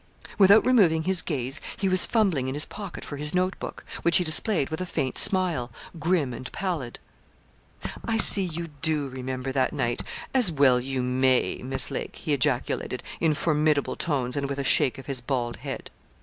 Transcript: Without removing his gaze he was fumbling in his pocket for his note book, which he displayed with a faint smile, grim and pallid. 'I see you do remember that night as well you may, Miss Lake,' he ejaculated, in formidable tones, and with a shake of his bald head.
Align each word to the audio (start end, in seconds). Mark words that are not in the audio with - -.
Without 0.39 0.65
removing 0.65 1.03
his 1.03 1.21
gaze 1.21 1.61
he 1.77 1.87
was 1.87 2.07
fumbling 2.07 2.47
in 2.47 2.55
his 2.55 2.65
pocket 2.65 3.05
for 3.05 3.17
his 3.17 3.35
note 3.35 3.59
book, 3.59 3.85
which 4.01 4.17
he 4.17 4.23
displayed 4.23 4.71
with 4.71 4.81
a 4.81 4.85
faint 4.87 5.15
smile, 5.15 5.69
grim 5.99 6.33
and 6.33 6.51
pallid. 6.51 6.97
'I 8.07 8.17
see 8.17 8.41
you 8.45 8.69
do 8.81 9.07
remember 9.09 9.51
that 9.51 9.73
night 9.73 10.01
as 10.33 10.51
well 10.51 10.79
you 10.79 11.03
may, 11.03 11.61
Miss 11.63 11.91
Lake,' 11.91 12.15
he 12.15 12.33
ejaculated, 12.33 13.03
in 13.19 13.35
formidable 13.35 13.95
tones, 13.95 14.35
and 14.35 14.49
with 14.49 14.57
a 14.57 14.63
shake 14.63 14.97
of 14.97 15.05
his 15.05 15.21
bald 15.21 15.57
head. 15.57 15.91